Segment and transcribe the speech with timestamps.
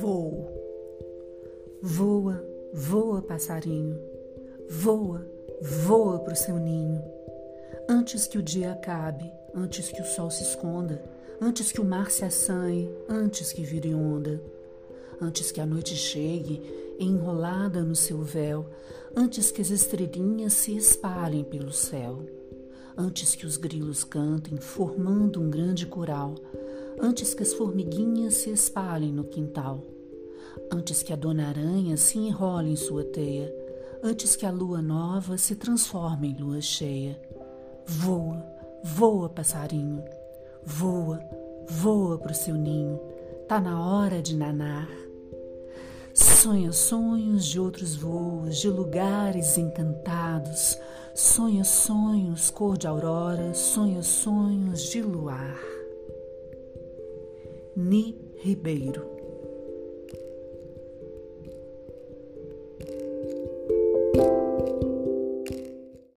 [0.00, 0.48] Voo.
[1.80, 4.02] Voa, voa, passarinho.
[4.68, 5.24] Voa,
[5.60, 7.02] voa para o seu ninho.
[7.88, 11.00] Antes que o dia acabe, antes que o sol se esconda,
[11.40, 14.42] antes que o mar se assanhe, antes que vire onda,
[15.20, 18.66] antes que a noite chegue, enrolada no seu véu,
[19.14, 22.24] antes que as estrelinhas se espalhem pelo céu,
[22.96, 26.34] antes que os grilos cantem, formando um grande coral
[27.00, 29.82] antes que as formiguinhas se espalhem no quintal,
[30.70, 33.52] antes que a dona aranha se enrole em sua teia,
[34.02, 37.18] antes que a lua nova se transforme em lua cheia.
[37.86, 38.44] Voa,
[38.84, 40.04] voa, passarinho,
[40.62, 41.20] voa,
[41.68, 43.00] voa para o seu ninho,
[43.48, 44.88] tá na hora de nanar.
[46.12, 50.76] Sonha sonhos de outros voos, de lugares encantados.
[51.22, 55.60] Sonha sonhos cor de aurora, sonha sonhos de luar.
[57.76, 59.19] Ni Ribeiro.